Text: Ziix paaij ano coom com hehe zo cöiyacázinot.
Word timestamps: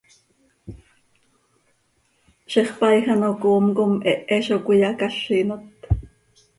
Ziix 2.51 2.71
paaij 2.79 2.99
ano 3.13 3.29
coom 3.43 3.65
com 3.77 3.91
hehe 4.05 4.37
zo 4.47 4.57
cöiyacázinot. 4.65 5.63